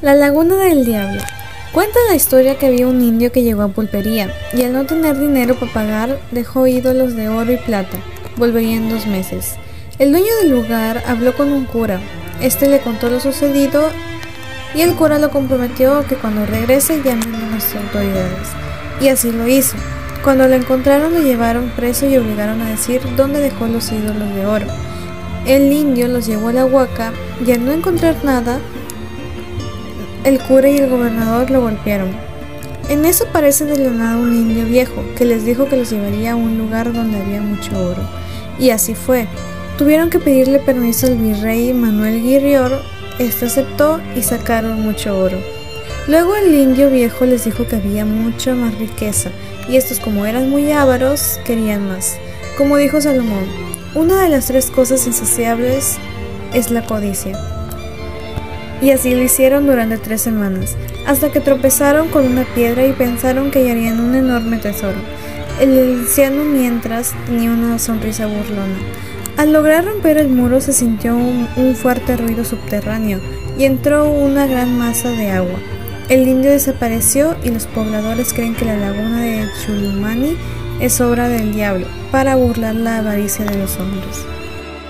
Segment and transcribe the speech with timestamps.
[0.00, 1.20] La Laguna del Diablo.
[1.72, 5.18] Cuenta la historia que había un indio que llegó a pulpería y al no tener
[5.18, 7.98] dinero para pagar dejó ídolos de oro y plata.
[8.36, 9.54] Volvería en dos meses.
[9.98, 11.98] El dueño del lugar habló con un cura.
[12.40, 13.90] Este le contó lo sucedido
[14.72, 18.48] y el cura lo comprometió que cuando regrese llamen a las autoridades.
[19.00, 19.76] Y así lo hizo.
[20.22, 24.46] Cuando lo encontraron lo llevaron preso y obligaron a decir dónde dejó los ídolos de
[24.46, 24.66] oro.
[25.44, 27.12] El indio los llevó a la huaca
[27.44, 28.60] y al no encontrar nada,
[30.24, 32.10] el cura y el gobernador lo golpearon.
[32.88, 36.32] En eso aparece de la nada un indio viejo que les dijo que los llevaría
[36.32, 38.02] a un lugar donde había mucho oro.
[38.58, 39.26] Y así fue.
[39.76, 42.80] Tuvieron que pedirle permiso al virrey Manuel Guirrior,
[43.18, 45.38] este aceptó y sacaron mucho oro.
[46.08, 49.30] Luego el indio viejo les dijo que había mucha más riqueza,
[49.68, 52.16] y estos como eran muy ávaros, querían más.
[52.56, 53.44] Como dijo Salomón,
[53.94, 55.98] una de las tres cosas insaciables
[56.54, 57.57] es la codicia.
[58.80, 63.50] Y así lo hicieron durante tres semanas, hasta que tropezaron con una piedra y pensaron
[63.50, 64.98] que hallarían un enorme tesoro.
[65.60, 68.78] El anciano mientras tenía una sonrisa burlona.
[69.36, 73.20] Al lograr romper el muro se sintió un, un, fuerte ruido subterráneo
[73.56, 75.58] y entró una gran masa de agua.
[76.08, 80.36] El indio desapareció y los pobladores creen que la laguna de Chulumani
[80.80, 84.24] es obra del diablo para burlar la avaricia de los hombres.